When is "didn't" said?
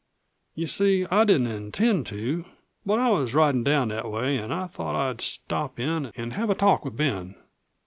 1.25-1.45